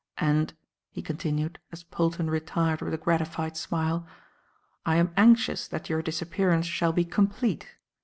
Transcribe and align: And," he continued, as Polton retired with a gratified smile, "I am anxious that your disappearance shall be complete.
And," 0.17 0.55
he 0.89 1.03
continued, 1.03 1.59
as 1.71 1.83
Polton 1.83 2.27
retired 2.27 2.81
with 2.81 2.91
a 2.91 2.97
gratified 2.97 3.55
smile, 3.55 4.07
"I 4.83 4.95
am 4.95 5.13
anxious 5.15 5.67
that 5.67 5.89
your 5.91 6.01
disappearance 6.01 6.65
shall 6.65 6.91
be 6.91 7.05
complete. 7.05 7.75